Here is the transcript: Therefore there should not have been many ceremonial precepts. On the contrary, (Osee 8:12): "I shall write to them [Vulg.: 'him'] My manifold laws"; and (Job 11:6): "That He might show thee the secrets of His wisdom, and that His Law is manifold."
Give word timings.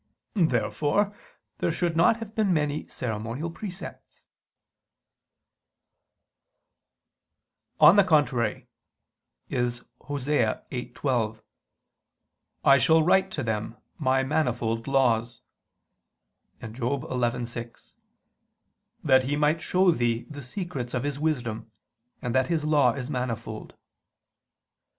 Therefore 0.33 1.15
there 1.59 1.71
should 1.71 1.95
not 1.95 2.17
have 2.17 2.33
been 2.33 2.51
many 2.51 2.87
ceremonial 2.87 3.51
precepts. 3.51 4.25
On 7.79 7.97
the 7.97 8.03
contrary, 8.03 8.67
(Osee 9.51 9.85
8:12): 10.01 11.43
"I 12.65 12.79
shall 12.79 13.03
write 13.03 13.29
to 13.29 13.43
them 13.43 13.73
[Vulg.: 13.73 13.75
'him'] 13.75 13.81
My 14.03 14.23
manifold 14.23 14.87
laws"; 14.87 15.41
and 16.59 16.73
(Job 16.75 17.03
11:6): 17.03 17.93
"That 19.03 19.25
He 19.25 19.35
might 19.35 19.61
show 19.61 19.91
thee 19.91 20.23
the 20.31 20.41
secrets 20.41 20.95
of 20.95 21.03
His 21.03 21.19
wisdom, 21.19 21.69
and 22.23 22.33
that 22.33 22.47
His 22.47 22.65
Law 22.65 22.93
is 22.93 23.11
manifold." 23.11 23.75